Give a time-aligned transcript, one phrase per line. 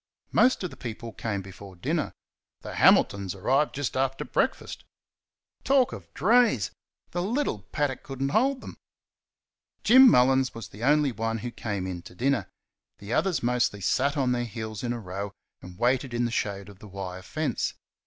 [0.31, 2.11] Most of the people came before dinner;
[2.61, 4.83] the Hamiltons arrived just after breakfast.
[5.63, 6.71] Talk of drays!
[7.11, 8.77] the little paddock could n't hold them.
[9.83, 12.49] Jim Mullins was the only one who came in to dinner;
[12.97, 16.67] the others mostly sat on their heels in a row and waited in the shade
[16.67, 17.75] of the wire fence.